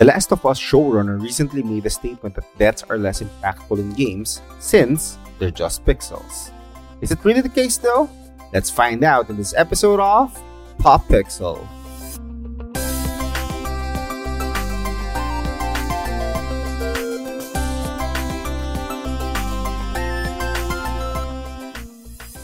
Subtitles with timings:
[0.00, 3.92] The Last of Us showrunner recently made a statement that deaths are less impactful in
[3.92, 6.50] games since they're just pixels.
[7.02, 8.08] Is it really the case though?
[8.50, 10.32] Let's find out in this episode of
[10.78, 11.68] Pop Pixel.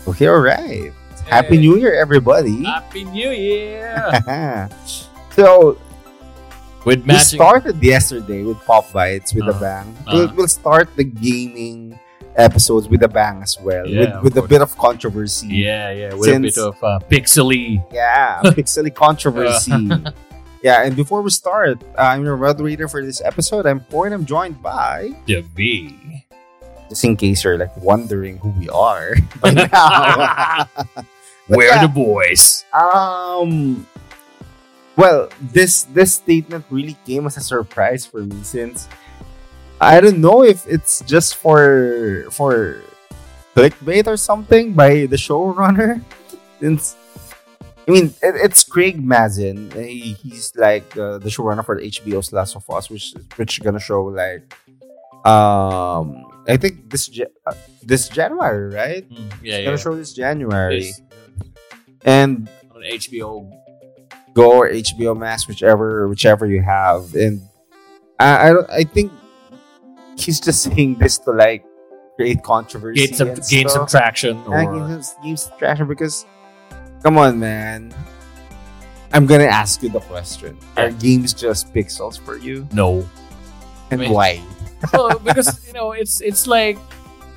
[0.06, 0.92] Okay, alright.
[1.24, 2.64] Happy New Year, everybody.
[2.64, 4.12] Happy New Year!
[5.30, 5.78] so,
[6.86, 9.60] With we started yesterday with Pop Bites with a Uh-huh.
[9.60, 9.86] bang.
[10.06, 10.12] Uh-huh.
[10.14, 11.98] We'll, we'll start the gaming
[12.38, 15.48] episodes with a bang as well, Yeah, with, with a bit of controversy.
[15.66, 17.82] Yeah, yeah, with a bit of uh, pixely.
[17.92, 19.72] Yeah, pixely controversy.
[20.62, 23.66] yeah, and before we start, I'm your moderator for this episode.
[23.66, 26.22] I'm Poy and I'm joined by, The V.
[26.88, 30.68] just in case you're like wondering who we are by now.
[31.50, 32.62] Where yeah, the boys?
[32.70, 33.86] Um.
[34.96, 38.88] Well, this this statement really came as a surprise for me since
[39.80, 42.80] I don't know if it's just for for
[43.54, 46.00] clickbait or something by the showrunner.
[46.60, 46.96] Since
[47.86, 49.70] I mean, it, it's Craig Mazin.
[49.76, 54.08] He, he's like uh, the showrunner for HBO's Last of Us, which which gonna show
[54.08, 54.48] like
[55.28, 57.12] um I think this
[57.44, 57.52] uh,
[57.84, 59.04] this January, right?
[59.04, 59.64] Mm, yeah, It's yeah.
[59.68, 61.00] gonna show this January, Yes.
[62.08, 63.52] and On HBO.
[64.36, 67.14] Go or HBO Max, whichever whichever you have.
[67.14, 67.40] And
[68.20, 69.10] I I, don't, I think
[70.18, 71.64] he's just saying this to like
[72.16, 73.06] create controversy.
[73.06, 74.36] Gain some, gain some traction.
[74.46, 76.26] Or, gain some, gain some traction because
[77.02, 77.94] come on, man.
[79.12, 83.08] I'm gonna ask you the question: Are games just pixels for you, no.
[83.90, 84.42] and mean- why?
[84.92, 86.76] well, because you know, it's it's like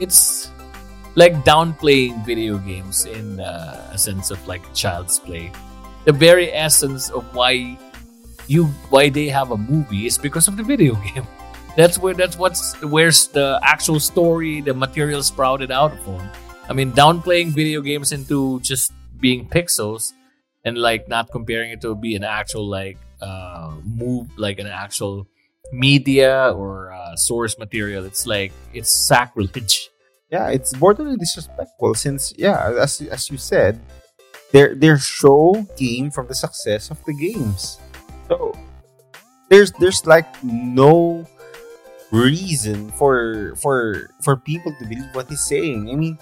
[0.01, 0.51] it's
[1.15, 5.51] like downplaying video games in uh, a sense of like child's play.
[6.05, 7.77] The very essence of why
[8.47, 11.27] you why they have a movie is because of the video game.
[11.75, 16.21] That's where that's what's where's the actual story, the material sprouted out from.
[16.67, 20.13] I mean, downplaying video games into just being pixels
[20.63, 25.27] and like not comparing it to be an actual like uh move like an actual
[25.71, 29.89] media or uh, source material it's like it's sacrilege
[30.31, 33.79] yeah, it's borderline disrespectful since yeah, as as you said,
[34.51, 37.79] their their show came from the success of the games.
[38.27, 38.53] So
[39.49, 41.25] there's there's like no
[42.11, 45.89] reason for for for people to believe what he's saying.
[45.89, 46.17] I mean,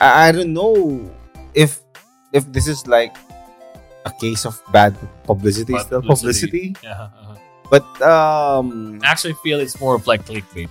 [0.00, 1.08] I, I don't know
[1.54, 1.80] if
[2.32, 3.14] if this is like
[4.06, 6.72] a case of bad publicity, Bad still publicity.
[6.72, 6.76] publicity.
[6.82, 7.36] yeah uh-huh.
[7.70, 10.66] But um i actually feel it's more of like clickbait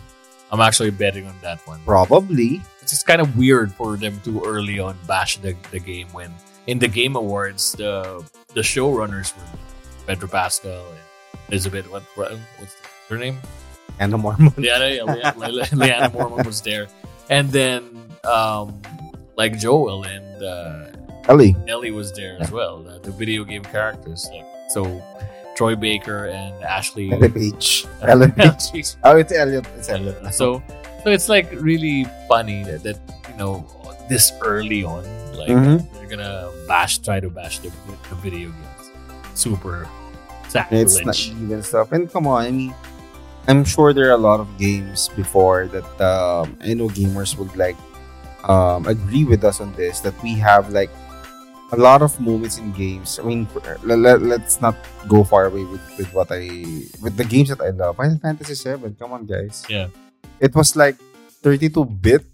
[0.51, 4.41] i'm actually betting on that one probably it's just kind of weird for them to
[4.43, 6.33] early on bash the, the game when
[6.67, 9.43] in the game awards the the showrunners were
[10.07, 10.99] pedro pascal and
[11.49, 12.75] elizabeth what, what what's
[13.09, 13.37] her name
[13.99, 14.53] and the Mormont.
[14.55, 16.87] Lyanna, yeah, Le- Le- Lyanna Mormont was there
[17.29, 17.83] and then
[18.23, 18.81] um
[19.35, 20.85] like joel and uh
[21.29, 21.55] Ellie.
[21.67, 22.81] Ellie was there as well.
[22.81, 24.81] The, the video game characters, like so,
[25.55, 27.11] Troy Baker and Ashley.
[27.11, 27.85] Ellen Page.
[28.01, 28.95] Ellen Page.
[29.03, 29.67] Oh, it's Elliot.
[29.77, 30.33] It's Elliot.
[30.33, 30.63] so,
[31.03, 32.97] so it's like really funny that, that
[33.29, 33.63] you know
[34.09, 35.03] this early on,
[35.39, 35.81] like Mhm.
[35.95, 37.71] they're gonna bash, try to bash the,
[38.09, 38.85] the video games.
[39.33, 39.87] Super
[40.47, 40.85] sacrilege.
[40.85, 41.91] it's not even stuff.
[41.91, 42.73] And come on, I mean,
[43.47, 47.55] I'm sure there are a lot of games before that um, I know gamers would
[47.55, 47.77] like
[48.45, 50.89] um, agree with us on this that we have like
[51.71, 53.19] a lot of moments in games.
[53.19, 53.47] I mean,
[53.83, 54.75] let, let, let's not
[55.07, 56.49] go far away with, with what I
[57.01, 57.97] with the games that I love.
[57.97, 58.95] Final Fantasy VII.
[58.97, 59.65] Come on, guys.
[59.69, 59.87] Yeah.
[60.39, 60.95] It was like
[61.43, 62.25] 32 bit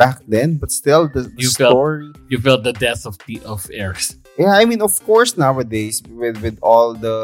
[0.00, 2.06] back then, but still the, the You felt- story.
[2.32, 4.16] you felt the death of the of Aeris.
[4.40, 7.18] Yeah, I mean, of course, nowadays with with all the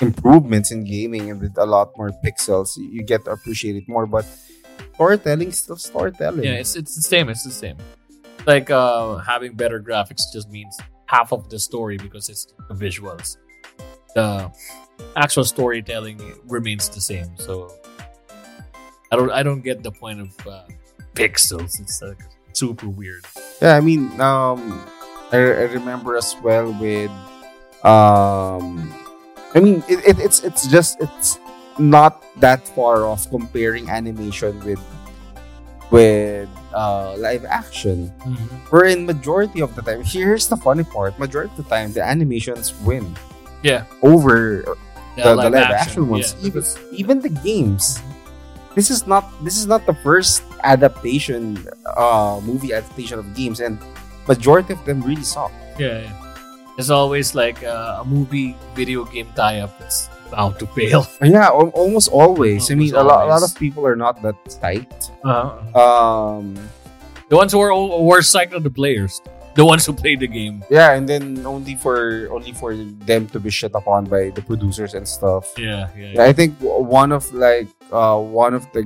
[0.00, 4.06] improvements in gaming and with a lot more pixels, you get to appreciate it more.
[4.06, 4.26] But
[4.94, 6.44] storytelling still storytelling.
[6.44, 7.28] Yeah, it's it's the same.
[7.32, 7.76] It's the same.
[8.46, 13.36] Like uh, having better graphics just means half of the story because it's the visuals.
[14.14, 14.52] The
[15.16, 17.30] actual storytelling remains the same.
[17.38, 17.72] So
[19.10, 20.68] I don't I don't get the point of uh,
[21.14, 21.80] pixels.
[21.80, 22.18] It's like
[22.52, 23.24] super weird.
[23.62, 24.82] Yeah, I mean, um,
[25.32, 27.10] I, I remember as well with,
[27.84, 28.92] um,
[29.54, 31.38] I mean, it, it, it's it's just it's
[31.78, 34.80] not that far off comparing animation with
[35.90, 38.08] with uh, live action.
[38.70, 42.02] Where in majority of the time, here's the funny part: majority of the time, the
[42.02, 43.14] animations win
[43.62, 44.64] Yeah, over
[45.16, 46.34] the, the live action, yeah, ones.
[46.40, 48.00] even, because- even the games.
[48.74, 51.58] This is not this is not the first adaptation,
[51.96, 53.78] uh, movie adaptation of games, and
[54.26, 55.52] majority of them really suck.
[55.78, 56.12] yeah, yeah.
[56.76, 59.78] There's always like uh, a movie video game tie up.
[59.80, 61.06] It's bound to fail.
[61.22, 62.66] Yeah, al- almost always.
[62.70, 65.14] I mean, a Almost lot, a lot of people are not that psyched.
[65.22, 66.58] Uh, Um,
[67.30, 67.70] the ones who are
[68.02, 69.22] were psyched are the players,
[69.54, 70.66] the ones who play the game.
[70.66, 72.74] yeah, and then only for only for
[73.06, 75.46] them to be shit upon by the producers and stuff.
[75.54, 76.18] Yeah, yeah.
[76.18, 78.84] Yeah, I think one of like uh one of the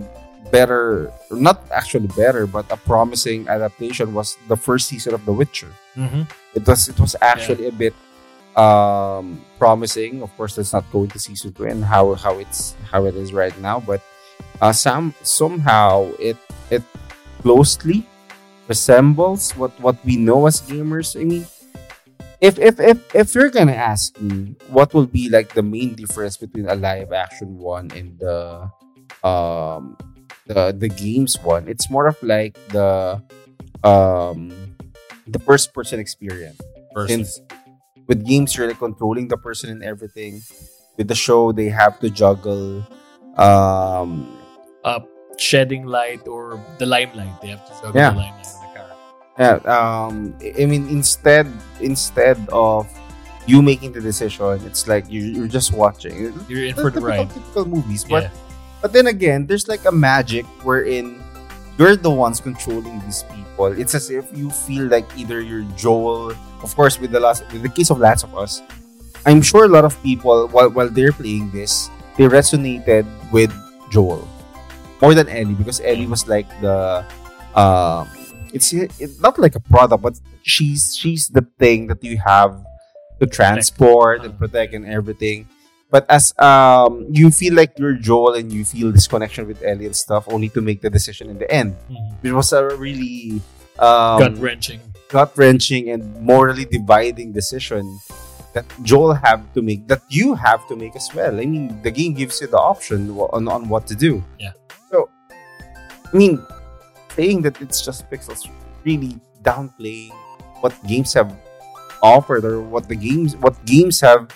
[0.51, 5.73] better, not actually better, but a promising adaptation was the first season of The Witcher.
[5.97, 6.23] Mm-hmm.
[6.55, 7.95] It was it was actually a bit
[8.57, 10.23] um promising.
[10.23, 13.33] Of course, let's not go into season two and how how it's how it is
[13.33, 14.01] right now, but
[14.61, 16.37] uh some somehow it
[16.71, 16.83] it
[17.43, 18.07] closely
[18.69, 21.19] resembles what what we know as gamers.
[21.19, 21.47] I mean,
[22.41, 26.37] if if if if you're gonna ask me what will be like the main difference
[26.37, 28.71] between a live action one and the
[29.25, 29.97] um
[30.47, 33.21] the the games one, it's more of like the
[33.85, 34.53] um
[35.27, 36.61] the first person experience.
[37.07, 37.41] Since
[38.09, 40.43] with games you're like controlling the person and everything.
[40.97, 42.83] With the show they have to juggle
[43.39, 44.27] um
[44.85, 44.99] uh,
[45.37, 47.41] shedding light or the limelight.
[47.41, 48.11] They have to juggle Yeah.
[48.11, 48.97] the limelight of the character.
[49.39, 51.47] Yeah, um, I mean, instead
[51.81, 52.91] instead of
[53.47, 56.35] you making the decision, it's like you, you're just watching.
[56.49, 57.31] You're in for the ride.
[57.31, 58.31] typical movies, but Yeah.
[58.81, 61.23] But then again, there's like a magic wherein
[61.79, 63.67] you're the ones controlling these people.
[63.73, 66.33] It's as if you feel like either you're Joel.
[66.63, 68.63] Of course, with the last, with the case of Last of Us,
[69.25, 73.55] I'm sure a lot of people while while they're playing this, they resonated with
[73.91, 74.27] Joel
[75.01, 77.05] more than Ellie because Ellie was like the
[77.55, 78.09] um
[78.53, 82.59] it's it's not like a product but she's she's the thing that you have
[83.21, 85.49] to transport and protect and everything
[85.91, 89.87] but as um you feel like you're Joel and you feel this connection with Ellie
[89.87, 92.25] and stuff only to make the decision in the end Mhm.
[92.25, 93.41] it was a really
[93.79, 94.81] um, Gut wrenching.
[95.09, 97.87] gut wrenching and morally dividing decision
[98.55, 101.39] that Joel have to make, that you have to make as well.
[101.39, 104.25] I mean, the game gives you the option on, on what to do.
[104.41, 104.53] Yeah.
[104.91, 105.09] So,
[106.13, 106.43] I mean,
[107.15, 108.49] saying that it's just pixels
[108.85, 110.11] really downplaying
[110.61, 111.31] what games have
[112.03, 114.33] offered or what the games what games have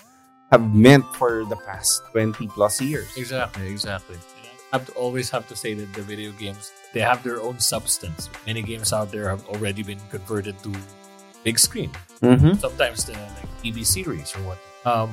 [0.53, 3.09] have meant for the past 20 plus years.
[3.17, 4.17] Exactly, exactly.
[4.73, 7.59] I have to always have to say that the video games they have their own
[7.59, 8.29] substance.
[8.47, 10.73] Many games out there have already been converted to
[11.45, 11.91] big screen.
[12.21, 12.55] Mm-hmm.
[12.61, 14.59] Sometimes the like TV series or what.
[14.85, 15.11] Um,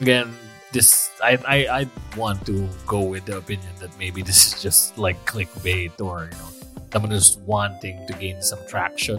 [0.00, 0.34] again,
[0.72, 4.98] this I, I I want to go with the opinion that maybe this is just
[4.98, 6.50] like clickbait or you know
[6.92, 9.18] someone who's wanting to gain some traction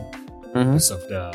[0.51, 0.75] Mm-hmm.
[0.75, 1.31] because of the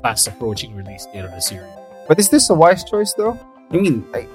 [0.00, 1.68] fast approaching release date of the series.
[2.08, 3.38] But is this a wise choice though?
[3.70, 4.28] I mean, like,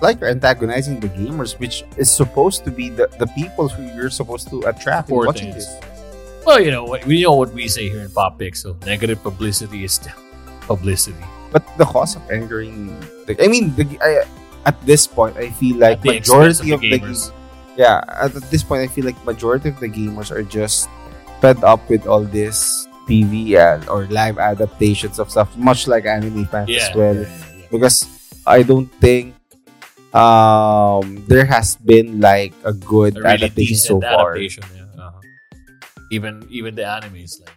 [0.00, 4.10] like you're antagonizing the gamers, which is supposed to be the, the people who you're
[4.10, 5.66] supposed to attract Poor watching things.
[5.66, 5.80] this.
[6.46, 8.74] Well, you know what we know what we say here in Pop Pixel.
[8.86, 10.16] Negative publicity is still
[10.62, 11.20] publicity.
[11.52, 12.94] But the cause of angering,
[13.26, 14.24] the, I mean, the, I,
[14.64, 17.28] at this point, I feel like At the majority of the, gamers.
[17.28, 17.36] ga-
[17.76, 20.88] yeah, at this point, I feel like majority of the gamers are just
[21.42, 26.46] fed up with all this TV and or live adaptations of stuff, much like anime
[26.46, 27.14] fans yeah, as well.
[27.14, 27.66] yeah, yeah, yeah.
[27.74, 28.06] because
[28.46, 29.34] I don't think
[30.14, 34.32] um there has been like a good A really adaptation so far.
[34.34, 34.64] adaptation.
[34.74, 34.86] Yeah.
[35.06, 35.20] Uh-huh.
[36.10, 37.54] Even even the anime is like.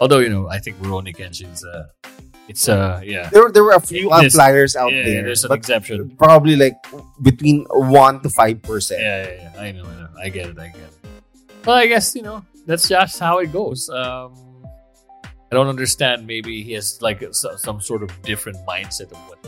[0.00, 1.86] Although you know, I think Rurouni Kenshin's uh,
[2.48, 3.28] it's uh yeah.
[3.30, 6.10] There, there were a few There's- outliers out yeah, there, there's an but exception.
[6.18, 6.74] probably like
[7.22, 9.00] between one to five percent.
[9.00, 9.60] Yeah, yeah, yeah.
[9.62, 10.08] I know, I know.
[10.18, 10.58] I get it.
[10.58, 10.94] I get it.
[11.64, 13.88] Well, I guess you know that's just how it goes.
[13.88, 14.34] Um,
[15.24, 16.26] I don't understand.
[16.26, 19.38] Maybe he has like s- some sort of different mindset of what.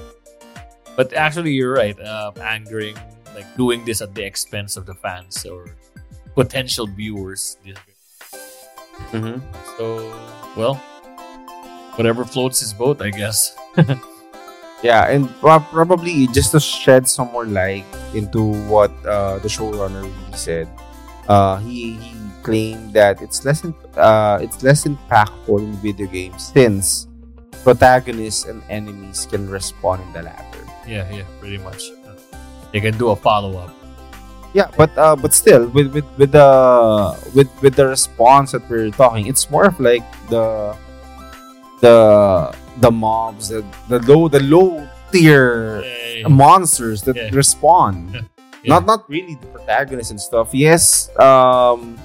[0.96, 1.98] But actually, you're right.
[1.98, 2.96] Uh, angering,
[3.34, 5.66] like doing this at the expense of the fans or
[6.34, 7.56] potential viewers.
[9.10, 9.40] Mm-hmm.
[9.78, 9.86] So,
[10.56, 10.74] well,
[11.96, 13.56] whatever floats his boat, I guess.
[14.82, 20.02] Yeah, and prob- probably just to shed some more light into what uh, the showrunner
[20.02, 20.68] really said.
[21.26, 22.12] Uh, he, he
[22.44, 27.08] claimed that it's less in, uh, it's less impactful in video games since
[27.64, 30.60] protagonists and enemies can respond in the latter.
[30.86, 31.80] yeah, yeah, pretty much.
[32.72, 33.72] They can do a follow up.
[34.52, 36.46] Yeah, but uh, but still, with with with the
[37.34, 40.76] with with the response that we're talking, it's more of like the
[41.80, 41.96] the
[42.78, 45.82] the mobs, the the low the low tier
[46.28, 47.30] monsters that Yeah.
[47.32, 48.14] respond.
[48.62, 48.78] Yeah.
[48.78, 50.50] Not not really the protagonists and stuff.
[50.54, 51.98] Yes, um,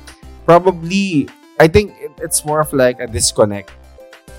[0.50, 1.30] probably.
[1.62, 3.70] I think it, it's more of like a disconnect.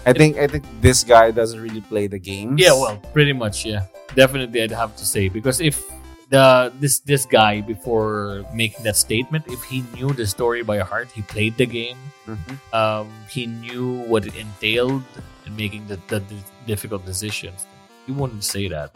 [0.07, 2.59] I think I think this guy doesn't really play the game.
[2.59, 3.87] Yeah, well, pretty much, yeah.
[4.19, 5.79] Definitely, I'd have to say because if
[6.35, 11.13] the this this guy before making that statement, if he knew the story by heart,
[11.15, 12.57] he played the game, Mhm.
[12.75, 15.05] um, he knew what it entailed
[15.47, 17.67] in making the, the, the difficult decisions.
[18.07, 18.91] He wouldn't say that.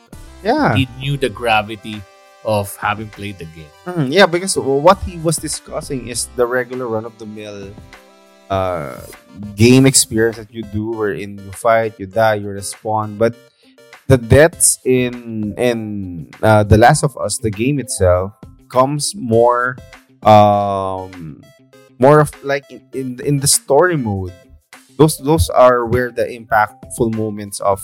[0.44, 0.75] Yeah.
[0.76, 2.02] he knew the gravity
[2.45, 3.71] of having played the game.
[3.87, 7.73] Mhm, yeah, because what he was discussing is the regular run of the mill
[8.51, 9.01] uh,
[9.57, 13.17] game experience that you do, wherein you fight, you die, you respawn.
[13.19, 13.35] But
[14.07, 18.33] the deaths in in uh, the Last of Us, the game itself,
[18.69, 19.77] comes more
[20.25, 21.43] um
[21.99, 24.33] more of like in, in in the story mode.
[24.97, 27.81] Those those are where the impactful moments of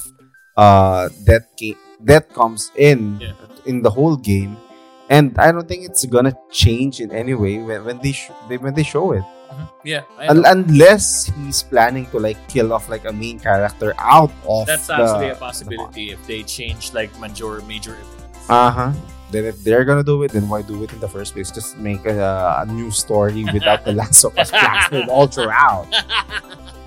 [0.56, 3.32] uh that game that comes in Yeah.
[3.66, 4.56] in the whole game
[5.10, 8.56] and i don't think it's gonna change in any way when, when they, sh- they
[8.58, 9.24] when they show it
[9.82, 10.50] Yeah, Un- know.
[10.54, 14.94] unless he's planning to like kill off like a main character out of that's the-
[14.94, 18.46] actually a possibility if they change like major major events.
[18.48, 18.92] uh-huh
[19.34, 21.76] then if they're gonna do it then why do it in the first place just
[21.78, 24.50] make a, a new story without the last of us
[25.10, 25.86] all throughout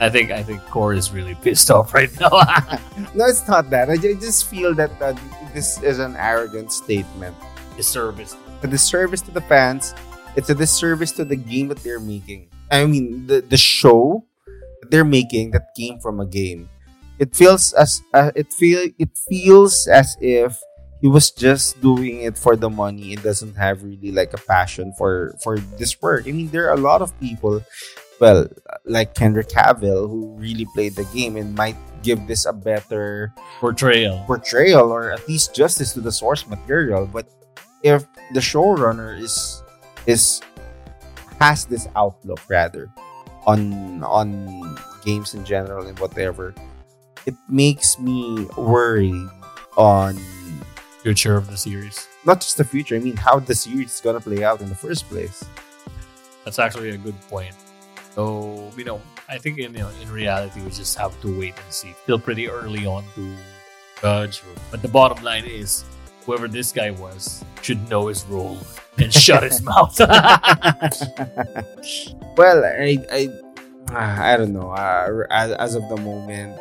[0.00, 2.30] I think I think Core is really pissed off right now.
[3.14, 5.14] no it's not that i ju- just feel that uh,
[5.54, 7.34] this is an arrogant statement
[7.76, 8.36] Disservice.
[8.62, 9.94] a disservice to the fans.
[10.36, 12.50] It's a disservice to the game that they're making.
[12.70, 14.26] I mean, the the show
[14.82, 16.68] that they're making that came from a game.
[17.18, 20.58] It feels as uh, it feel it feels as if
[21.00, 24.92] he was just doing it for the money and doesn't have really like a passion
[24.98, 26.26] for for this work.
[26.26, 27.62] I mean, there are a lot of people,
[28.20, 28.46] well,
[28.84, 34.22] like Kendrick Cavill, who really played the game and might give this a better Portrayal.
[34.26, 37.26] portrayal or at least justice to the source material but
[37.82, 39.62] if the showrunner is
[40.06, 40.40] is
[41.40, 42.88] has this outlook rather
[43.46, 46.54] on on games in general and whatever
[47.26, 49.28] it makes me worried
[49.76, 50.14] on
[51.02, 52.06] Future of the series.
[52.24, 54.74] not just the future i mean how the series is gonna play out in the
[54.78, 55.42] first place
[56.44, 57.54] That's actually a good point.
[58.18, 61.54] So you know, I think in you know, in reality we just have to wait
[61.54, 61.94] and see.
[62.02, 63.36] Still pretty early on to
[64.02, 64.42] judge.
[64.72, 65.84] But the bottom line is,
[66.26, 68.58] whoever this guy was should know his role
[68.98, 69.96] and shut his mouth.
[72.36, 73.28] well i i
[73.94, 76.58] i don't know uh, as, as of the moment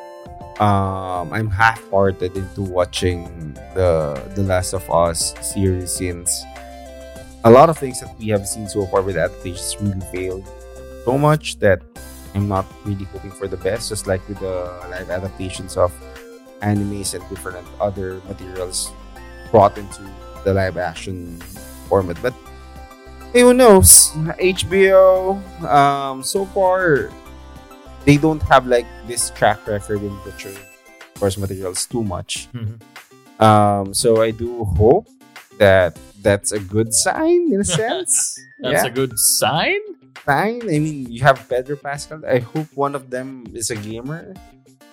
[0.62, 6.44] um i'm half-hearted into watching the the last of us series since
[7.44, 10.46] a lot of things that we have seen so far with adaptations really failed
[11.08, 11.80] so much that
[12.36, 14.56] i'm not really hoping for the best just like with the
[14.92, 15.90] live adaptations of
[16.62, 18.92] animes and different other materials
[19.52, 20.04] brought into
[20.44, 21.40] the live action
[21.88, 22.34] format but
[23.34, 24.16] Hey, who knows?
[24.40, 25.36] HBO,
[25.68, 27.12] um, so far,
[28.08, 30.58] they don't have like this track record in butchering
[31.20, 32.48] source materials too much.
[32.56, 32.80] Mhm.
[33.44, 35.12] Um, so I do hope
[35.60, 38.40] that that's a good sign in a sense.
[38.64, 39.84] That's yeah, a good sign.
[40.26, 40.62] Sign.
[40.64, 42.24] I mean, you have Pedro Pascal.
[42.26, 44.34] I hope one of them is a gamer,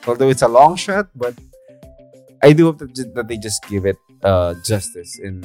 [0.07, 1.09] although it's a long shot.
[1.15, 1.35] But
[2.43, 5.43] I do hope that, that they just give it uh, justice in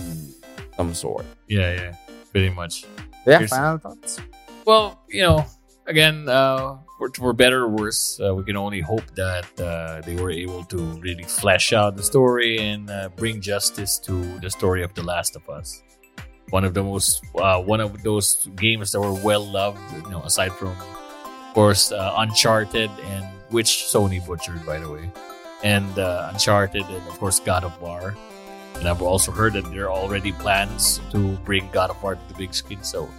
[0.76, 1.26] some sort.
[1.48, 1.96] Yeah, yeah,
[2.32, 2.86] pretty much.
[3.26, 4.20] Yeah, Here's- final thoughts.
[4.66, 5.46] Well, you know,
[5.88, 10.16] again, uh, for, for better or worse, uh, we can only hope that uh, they
[10.16, 14.84] were able to really flesh out the story and uh, bring justice to the story
[14.84, 15.82] of The Last of Us.
[16.50, 20.22] One of the most, uh, one of those games that were well loved, you know,
[20.24, 25.12] aside from, of course, uh, Uncharted and which Sony butchered, by the way,
[25.64, 28.16] and uh, Uncharted and of course God of War.
[28.76, 32.28] And I've also heard that there are already plans to bring God of War to
[32.30, 32.84] the big screen.
[32.84, 33.10] So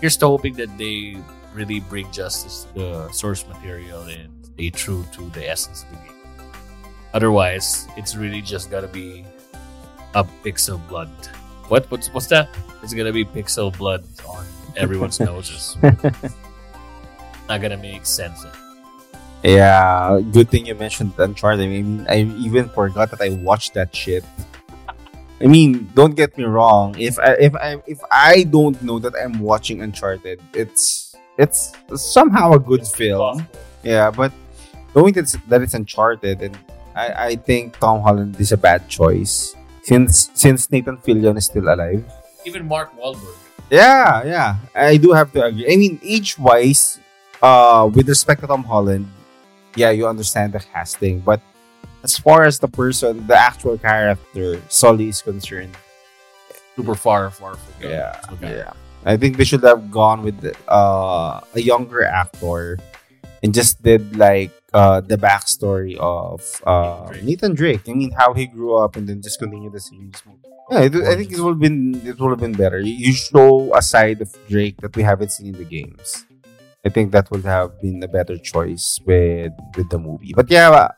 [0.00, 1.18] here's to hoping that they
[1.54, 5.96] really bring justice to the source material and stay true to the essence of the
[5.96, 6.14] game.
[7.14, 9.24] Otherwise, it's really just gotta be
[10.14, 11.10] a pixel blood.
[11.68, 11.90] What?
[11.90, 12.48] What's what's that?
[12.82, 14.44] It's gonna be pixel blood on
[14.76, 15.76] everyone's noses.
[17.48, 18.44] Not gonna make sense.
[19.42, 21.60] Yeah, good thing you mentioned Uncharted.
[21.60, 24.24] I mean, I even forgot that I watched that shit.
[25.40, 26.96] I mean, don't get me wrong.
[26.98, 32.52] If I if I if I don't know that I'm watching Uncharted, it's it's somehow
[32.52, 33.46] a good film.
[33.84, 34.32] Yeah, but
[34.96, 36.58] knowing that it's, that it's Uncharted, and
[36.96, 39.54] I I think Tom Holland is a bad choice
[39.88, 42.04] since since Nathan Fillion is still alive.
[42.44, 43.36] Even Mark Wahlberg.
[43.70, 44.50] Yeah, yeah.
[44.76, 45.64] I do have to agree.
[45.68, 47.00] I mean, age wise,
[47.42, 49.08] uh, with respect to Tom Holland,
[49.76, 51.20] yeah, you understand the casting.
[51.20, 51.40] But
[52.02, 55.76] as far as the person, the actual character, Sully is concerned,
[56.76, 58.62] Super far, far from yeah, Okay.
[58.62, 58.72] yeah.
[59.04, 62.78] I think they should have gone with uh, a younger actor
[63.42, 67.88] and just did like uh, the backstory of uh, Nathan Drake.
[67.88, 70.14] I mean, how he grew up and then just continue the series.
[70.70, 72.78] Yeah, it, I think it would have been it would have been better.
[72.80, 76.24] You- show a side of Drake that we haven't seen in the games.
[76.84, 80.32] I think that would have been a better choice with with the movie.
[80.36, 80.88] But yeah, uh,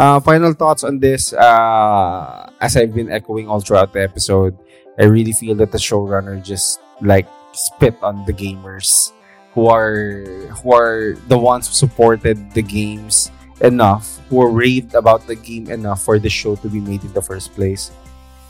[0.00, 1.34] Uh, final thoughts on this.
[1.36, 4.56] Uh, as I've been echoing all throughout the episode,
[4.96, 9.12] I really feel that the showrunner just like spit on the gamers
[9.54, 10.24] who are
[10.62, 13.30] who are the ones who supported the games
[13.60, 17.22] enough, who raved about the game enough for the show to be made in the
[17.22, 17.90] first place.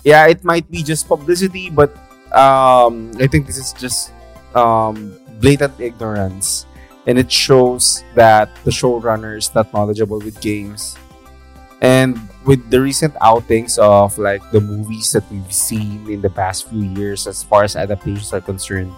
[0.04, 1.92] Yeah, it might be just publicity, but
[2.32, 4.12] um, I think this is just
[4.54, 6.66] um, blatant ignorance,
[7.06, 10.96] and it shows that the showrunner is not knowledgeable with games.
[11.80, 16.68] And with the recent outings of like the movies that we've seen in the past
[16.68, 18.92] few years, as far as adaptations are concerned,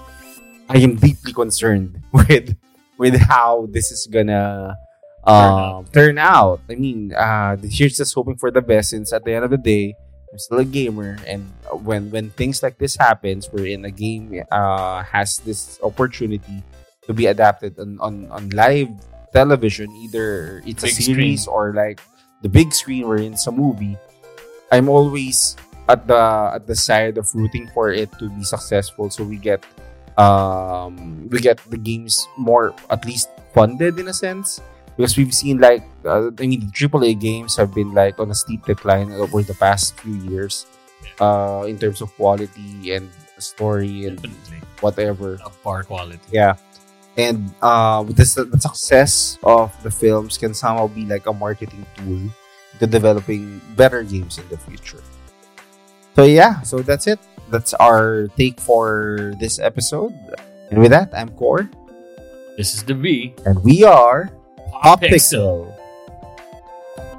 [0.69, 2.57] I am deeply concerned with
[2.99, 4.76] with how this is gonna
[5.25, 6.61] um, turn out.
[6.69, 8.90] I mean, uh, here's just hoping for the best.
[8.90, 9.95] Since at the end of the day,
[10.33, 11.50] I'm still a gamer, and
[11.83, 16.62] when when things like this happens, wherein a game uh, has this opportunity
[17.07, 18.90] to be adapted on on, on live
[19.33, 22.00] television, either it's Big a series or like
[22.42, 23.97] the big screen, where it's a movie.
[24.71, 25.57] I'm always
[25.88, 29.64] at the at the side of rooting for it to be successful, so we get
[30.19, 34.61] um we get the games more at least funded in a sense.
[34.97, 38.35] Because we've seen like uh, I mean the AAA games have been like on a
[38.37, 40.66] steep decline over the past few years
[41.21, 44.61] uh in terms of quality and story and Definitely.
[44.81, 45.38] whatever.
[45.45, 46.21] Of bar quality.
[46.31, 46.54] yeah.
[47.16, 52.28] And uh this the success of the films can somehow be like a marketing tool
[52.78, 55.00] to developing better games in the future.
[56.16, 56.61] So yeah.
[56.62, 57.19] So that's it
[57.52, 60.12] that's our take for this episode
[60.71, 61.68] and with that i'm core
[62.56, 63.35] This is the V.
[63.47, 64.30] and we are
[64.82, 65.71] Pop Pixel.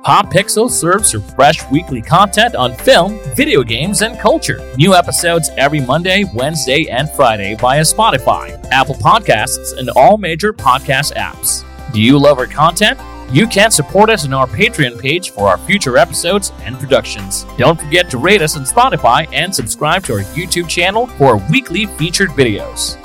[0.04, 4.60] Pop Pixel serves your fresh weekly content on film, video games, and culture.
[4.76, 11.16] New episodes every Monday, Wednesday, and Friday via Spotify, Apple Podcasts, and all major podcast
[11.16, 11.64] apps.
[11.94, 13.00] Do you love our content?
[13.34, 17.48] You can support us on our Patreon page for our future episodes and productions.
[17.58, 21.88] Don't forget to rate us on Spotify and subscribe to our YouTube channel for weekly
[21.88, 23.03] featured videos.